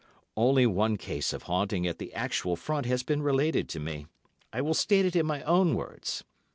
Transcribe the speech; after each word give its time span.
'"Only 0.35 0.65
one 0.65 0.97
case 0.97 1.31
of 1.31 1.43
haunting 1.43 1.85
at 1.85 1.99
the 1.99 2.11
actual 2.15 2.55
Front 2.55 2.87
has 2.87 3.03
been 3.03 3.21
related 3.21 3.69
to 3.69 3.79
me. 3.79 4.07
I 4.51 4.59
will 4.59 4.73
state 4.73 5.05
it 5.05 5.15
in 5.15 5.27
my 5.27 5.43
own 5.43 5.75
words. 5.75 6.23